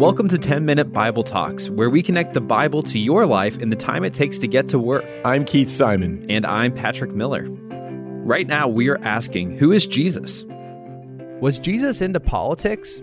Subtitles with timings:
[0.00, 3.68] Welcome to 10 Minute Bible Talks, where we connect the Bible to your life in
[3.68, 5.04] the time it takes to get to work.
[5.26, 6.24] I'm Keith Simon.
[6.30, 7.46] And I'm Patrick Miller.
[8.24, 10.46] Right now, we are asking who is Jesus?
[11.42, 13.02] Was Jesus into politics?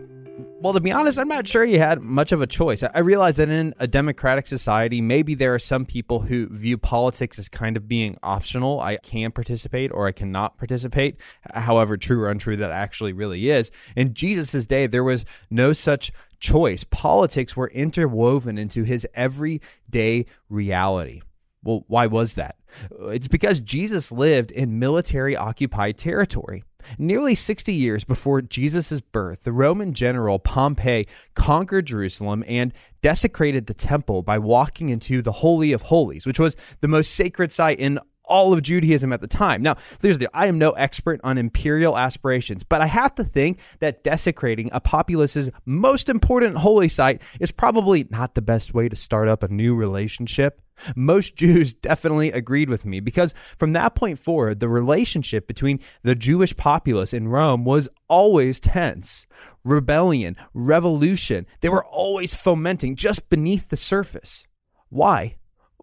[0.59, 2.81] Well, to be honest, I'm not sure he had much of a choice.
[2.81, 7.37] I realize that in a democratic society, maybe there are some people who view politics
[7.37, 8.79] as kind of being optional.
[8.79, 11.17] I can participate or I cannot participate.
[11.53, 13.69] However, true or untrue that actually really is.
[13.95, 16.83] In Jesus' day, there was no such choice.
[16.83, 21.21] Politics were interwoven into his everyday reality.
[21.63, 22.55] Well, why was that?
[23.01, 26.63] It's because Jesus lived in military occupied territory.
[26.97, 33.73] Nearly 60 years before Jesus' birth, the Roman general Pompey conquered Jerusalem and desecrated the
[33.73, 37.99] temple by walking into the Holy of Holies, which was the most sacred site in
[38.27, 39.61] all of Judaism at the time.
[39.61, 43.59] Now, there's the I am no expert on imperial aspirations, but I have to think
[43.79, 48.95] that desecrating a populace's most important holy site is probably not the best way to
[48.95, 50.61] start up a new relationship.
[50.95, 56.15] Most Jews definitely agreed with me because from that point forward, the relationship between the
[56.15, 59.25] Jewish populace in Rome was always tense.
[59.63, 64.45] Rebellion, revolution, they were always fomenting just beneath the surface.
[64.89, 65.37] Why?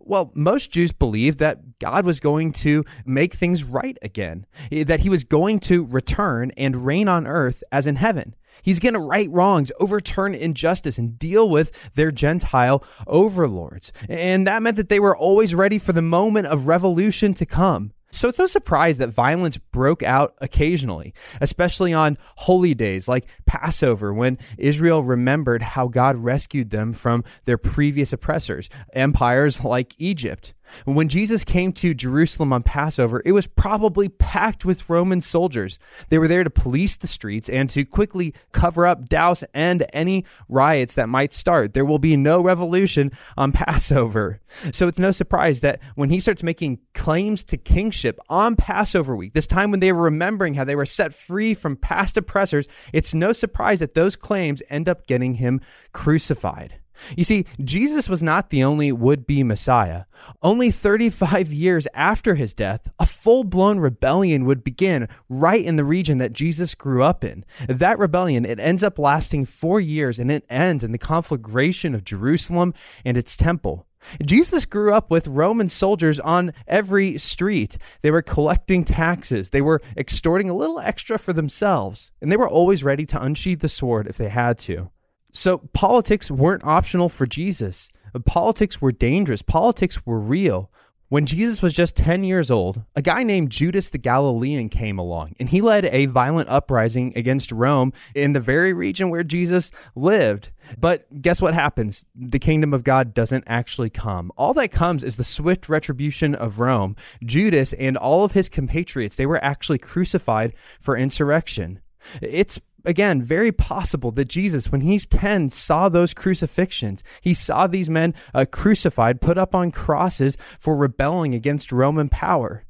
[0.07, 5.01] Well, most Jews believed that God was going to make things right again, eh, that
[5.01, 8.35] he was going to return and reign on earth as in heaven.
[8.63, 13.93] He's going to right wrongs, overturn injustice, and deal with their Gentile overlords.
[14.09, 17.93] And that meant that they were always ready for the moment of revolution to come.
[18.25, 24.15] So it's no surprise that violence broke out occasionally, especially on holy days like Passover,
[24.15, 30.55] when Israel remembered how God rescued them from their previous oppressors, empires like Egypt.
[30.85, 35.79] When Jesus came to Jerusalem on Passover, it was probably packed with Roman soldiers.
[36.09, 40.25] They were there to police the streets and to quickly cover up, douse, and any
[40.49, 41.75] riots that might start.
[41.75, 44.41] There will be no revolution on Passover.
[44.73, 49.33] So it's no surprise that when he starts making claims to kingship on Passover week,
[49.33, 53.15] this time when they were remembering how they were set free from past oppressors, it's
[53.15, 55.61] no surprise that those claims end up getting him
[55.93, 56.75] crucified.
[57.17, 60.05] You see, Jesus was not the only would be Messiah.
[60.43, 65.85] Only 35 years after his death, a full blown rebellion would begin right in the
[65.85, 67.45] region that Jesus grew up in.
[67.69, 72.05] That rebellion, it ends up lasting four years and it ends in the conflagration of
[72.05, 72.75] Jerusalem
[73.05, 73.87] and its temple.
[74.25, 77.79] Jesus grew up with Roman soldiers on every street.
[78.03, 79.51] They were collecting taxes.
[79.51, 82.11] They were extorting a little extra for themselves.
[82.21, 84.91] And they were always ready to unsheathe the sword if they had to.
[85.35, 87.91] So politics weren't optional for Jesus.
[88.25, 89.43] Politics were dangerous.
[89.43, 90.71] Politics were real.
[91.09, 95.35] When Jesus was just 10 years old, a guy named Judas the Galilean came along,
[95.39, 100.51] and he led a violent uprising against Rome in the very region where Jesus lived.
[100.79, 102.05] But guess what happens?
[102.15, 104.33] The kingdom of God doesn't actually come.
[104.37, 106.97] All that comes is the swift retribution of Rome.
[107.25, 111.81] Judas and all of his compatriots, they were actually crucified for insurrection.
[112.23, 117.03] It's again, very possible that Jesus, when he's 10, saw those crucifixions.
[117.21, 122.65] He saw these men uh, crucified, put up on crosses for rebelling against Roman power.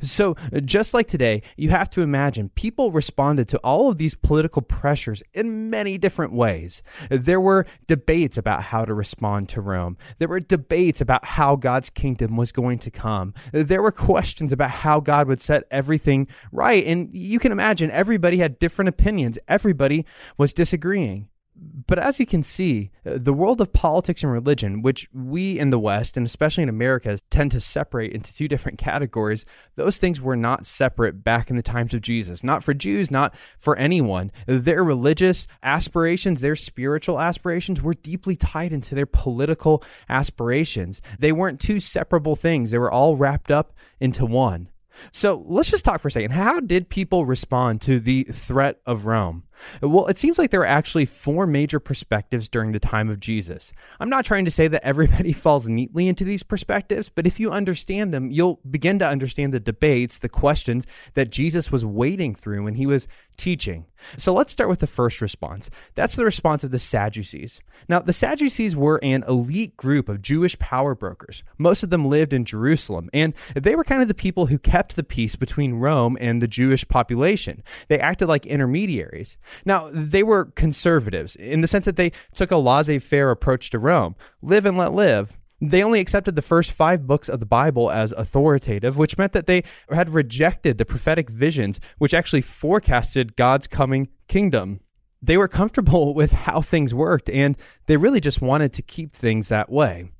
[0.00, 4.62] So, just like today, you have to imagine people responded to all of these political
[4.62, 6.82] pressures in many different ways.
[7.10, 11.90] There were debates about how to respond to Rome, there were debates about how God's
[11.90, 16.84] kingdom was going to come, there were questions about how God would set everything right.
[16.84, 20.04] And you can imagine everybody had different opinions, everybody
[20.36, 21.28] was disagreeing.
[21.56, 25.70] But as you can see, uh, the world of politics and religion, which we in
[25.70, 29.44] the West and especially in America tend to separate into two different categories,
[29.76, 32.42] those things were not separate back in the times of Jesus.
[32.42, 34.32] Not for Jews, not for anyone.
[34.46, 41.02] Their religious aspirations, their spiritual aspirations were deeply tied into their political aspirations.
[41.18, 44.68] They weren't two separable things, they were all wrapped up into one.
[45.12, 46.32] So let's just talk for a second.
[46.32, 49.44] How did people respond to the threat of Rome?
[49.82, 53.72] Well, it seems like there are actually four major perspectives during the time of Jesus.
[53.98, 57.50] I'm not trying to say that everybody falls neatly into these perspectives, but if you
[57.50, 62.64] understand them, you'll begin to understand the debates, the questions that Jesus was wading through
[62.64, 63.86] when he was teaching.
[64.16, 65.70] So let's start with the first response.
[65.94, 67.60] That's the response of the Sadducees.
[67.88, 71.42] Now, the Sadducees were an elite group of Jewish power brokers.
[71.58, 74.96] Most of them lived in Jerusalem, and they were kind of the people who kept
[74.96, 77.62] the peace between Rome and the Jewish population.
[77.88, 79.38] They acted like intermediaries.
[79.64, 83.78] Now, they were conservatives in the sense that they took a laissez faire approach to
[83.78, 85.36] Rome live and let live.
[85.60, 89.46] They only accepted the first five books of the Bible as authoritative, which meant that
[89.46, 94.80] they had rejected the prophetic visions which actually forecasted God's coming kingdom.
[95.22, 97.56] they were comfortable with how things worked and
[97.86, 100.10] they really just wanted to keep things that way.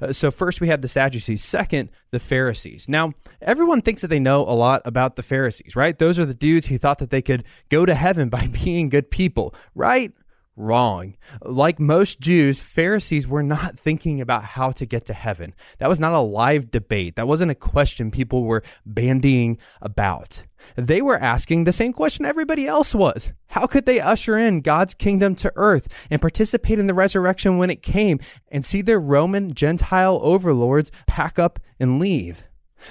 [0.00, 1.42] Uh, so, first we had the Sadducees.
[1.42, 2.88] Second, the Pharisees.
[2.88, 5.98] Now, everyone thinks that they know a lot about the Pharisees, right?
[5.98, 9.10] Those are the dudes who thought that they could go to heaven by being good
[9.10, 10.12] people, right?
[10.56, 11.16] Wrong.
[11.42, 15.54] Like most Jews, Pharisees were not thinking about how to get to heaven.
[15.78, 17.16] That was not a live debate.
[17.16, 20.44] That wasn't a question people were bandying about.
[20.74, 23.32] They were asking the same question everybody else was.
[23.48, 27.70] How could they usher in God's kingdom to earth and participate in the resurrection when
[27.70, 28.18] it came
[28.50, 32.44] and see their Roman Gentile overlords pack up and leave?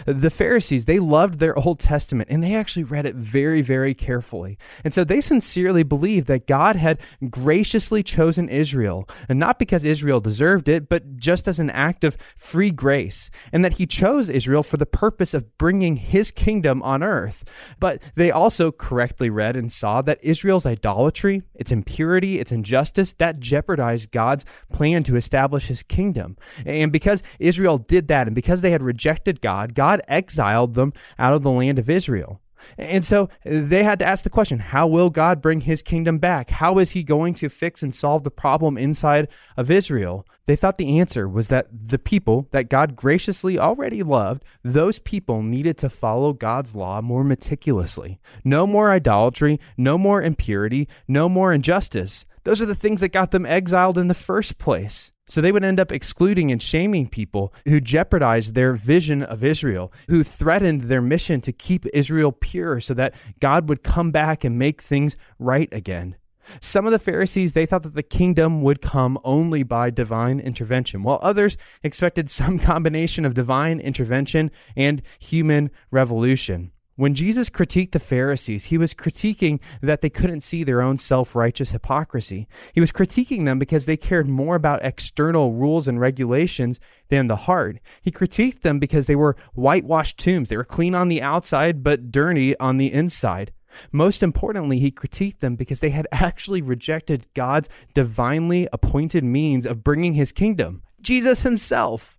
[0.06, 4.58] The Pharisees, they loved their Old Testament and they actually read it very, very carefully.
[4.84, 7.00] And so they sincerely believed that God had
[7.30, 12.18] graciously chosen Israel, and not because Israel deserved it, but just as an act of
[12.36, 17.04] free grace, and that he chose Israel for the purpose of bringing his kingdom on
[17.04, 17.44] earth.
[17.80, 23.40] But they also correctly read and saw that Israel's idolatry, its impurity, its injustice, that
[23.40, 26.38] jeopardized God's plan to establish his kingdom.
[26.66, 31.34] And because Israel did that, and because they had rejected God, God exiled them out
[31.34, 32.42] of the land of Israel.
[32.78, 36.50] And so they had to ask the question how will God bring his kingdom back?
[36.50, 39.28] How is he going to fix and solve the problem inside
[39.58, 40.26] of Israel?
[40.48, 45.42] They thought the answer was that the people that God graciously already loved, those people
[45.42, 48.20] needed to follow God's law more meticulously.
[48.44, 52.26] No more idolatry, no more impurity, no more injustice.
[52.44, 55.12] Those are the things that got them exiled in the first place.
[55.28, 59.92] So they would end up excluding and shaming people who jeopardized their vision of Israel,
[60.08, 64.60] who threatened their mission to keep Israel pure so that God would come back and
[64.60, 66.16] make things right again.
[66.62, 71.02] Some of the Pharisees, they thought that the kingdom would come only by divine intervention,
[71.02, 76.72] while others expected some combination of divine intervention and human revolution.
[76.98, 81.36] When Jesus critiqued the Pharisees, he was critiquing that they couldn't see their own self
[81.36, 82.48] righteous hypocrisy.
[82.74, 87.36] He was critiquing them because they cared more about external rules and regulations than the
[87.36, 87.80] heart.
[88.02, 90.48] He critiqued them because they were whitewashed tombs.
[90.48, 93.52] They were clean on the outside, but dirty on the inside.
[93.92, 99.84] Most importantly, he critiqued them because they had actually rejected God's divinely appointed means of
[99.84, 102.18] bringing his kingdom, Jesus himself.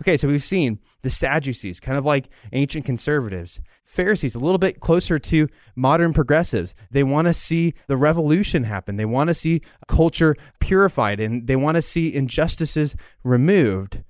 [0.00, 3.60] Okay, so we've seen the Sadducees, kind of like ancient conservatives.
[3.94, 6.74] Pharisees, a little bit closer to modern progressives.
[6.90, 8.96] They want to see the revolution happen.
[8.96, 14.02] They want to see culture purified and they want to see injustices removed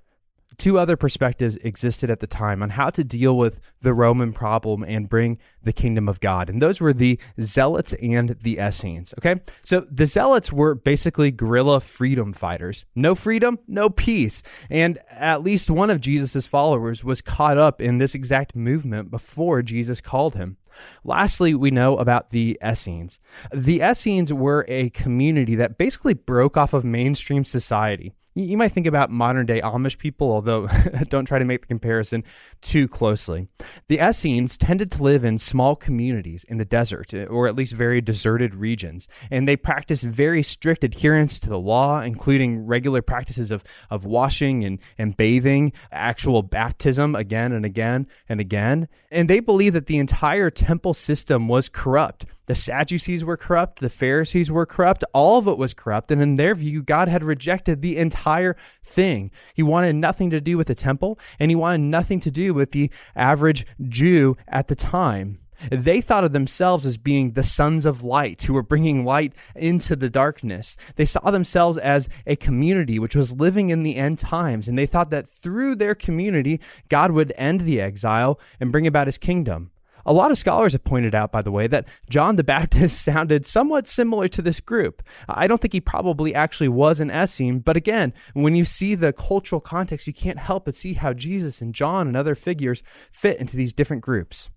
[0.59, 4.85] two other perspectives existed at the time on how to deal with the Roman problem
[4.85, 6.49] and bring the kingdom of God.
[6.49, 9.15] And those were the Zealots and the Essenes.
[9.19, 9.41] Okay.
[9.63, 12.85] So the Zealots were basically guerrilla freedom fighters.
[12.95, 14.43] No freedom, no peace.
[14.71, 19.63] And at least one of Jesus's followers was caught up in this exact movement before
[19.63, 20.57] Jesus called him.
[21.05, 23.19] Lastly, we know about the Essenes.
[23.53, 28.87] The Essenes were a community that basically broke off of mainstream society you might think
[28.87, 30.67] about modern day Amish people, although
[31.09, 32.25] don't try to make the comparison
[32.61, 33.49] too closely.
[33.89, 37.75] The Essenes tended to live in small communities in the desert, eh, or at least
[37.75, 43.51] very deserted regions, and they practiced very strict adherence to the law, including regular practices
[43.51, 48.89] of, of washing and, and bathing, actual baptism again and again and again.
[49.11, 53.81] And they believed that the entire temple system was corrupt the Sadducees were corrupt.
[53.81, 55.05] The Pharisees were corrupt.
[55.13, 56.11] All of it was corrupt.
[56.11, 59.31] And in their view, God had rejected the entire thing.
[59.55, 62.73] He wanted nothing to do with the temple, and he wanted nothing to do with
[62.73, 65.39] the average Jew at the time.
[65.71, 69.97] They thought of themselves as being the sons of light who were bringing light into
[69.97, 70.77] the darkness.
[70.97, 74.87] They saw themselves as a community which was living in the end times, and they
[74.87, 79.71] thought that through their community, God would end the exile and bring about his kingdom.
[80.07, 83.47] A lot of scholars have pointed out, by the way, that John the Baptist sounded
[83.47, 85.03] somewhat similar to this group.
[85.29, 89.13] I don't think he probably actually was an Essene, but again, when you see the
[89.13, 93.39] cultural context, you can't help but see how Jesus and John and other figures fit
[93.39, 94.51] into these different groups.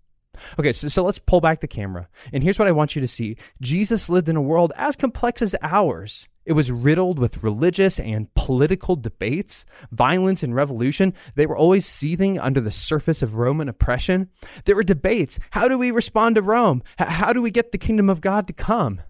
[0.60, 2.08] Okay, so, so let's pull back the camera.
[2.32, 5.42] And here's what I want you to see Jesus lived in a world as complex
[5.42, 6.28] as ours.
[6.48, 11.14] It was riddled with religious and political debates, violence and revolution.
[11.36, 14.30] They were always seething under the surface of Roman oppression.
[14.64, 15.40] There were debates.
[15.52, 16.84] How do we respond to Rome?
[16.98, 19.02] How do we get the kingdom of God to come?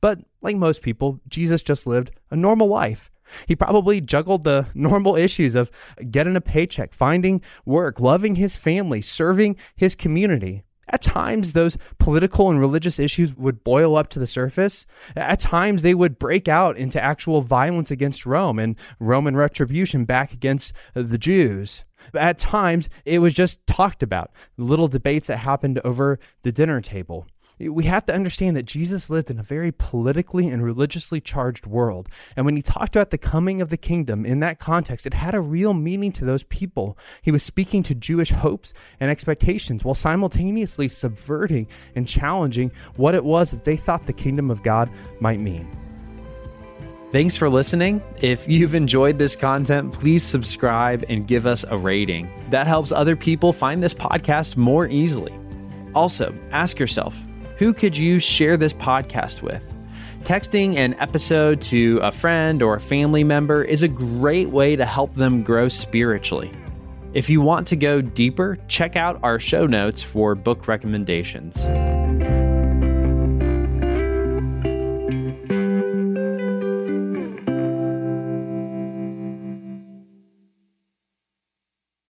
[0.00, 3.10] But like most people, Jesus just lived a normal life.
[3.48, 5.72] He probably juggled the normal issues of
[6.08, 10.62] getting a paycheck, finding work, loving his family, serving his community.
[10.90, 14.86] At times, those political and religious issues would boil up to the surface.
[15.14, 20.32] At times, they would break out into actual violence against Rome and Roman retribution back
[20.32, 21.84] against the Jews.
[22.14, 27.26] At times, it was just talked about, little debates that happened over the dinner table.
[27.58, 32.08] We have to understand that Jesus lived in a very politically and religiously charged world.
[32.36, 35.34] And when he talked about the coming of the kingdom in that context, it had
[35.34, 36.96] a real meaning to those people.
[37.20, 43.24] He was speaking to Jewish hopes and expectations while simultaneously subverting and challenging what it
[43.24, 44.88] was that they thought the kingdom of God
[45.20, 45.68] might mean.
[47.10, 48.02] Thanks for listening.
[48.20, 52.30] If you've enjoyed this content, please subscribe and give us a rating.
[52.50, 55.34] That helps other people find this podcast more easily.
[55.94, 57.16] Also, ask yourself
[57.58, 59.64] who could you share this podcast with?
[60.22, 64.84] Texting an episode to a friend or a family member is a great way to
[64.84, 66.52] help them grow spiritually.
[67.14, 71.66] If you want to go deeper, check out our show notes for book recommendations.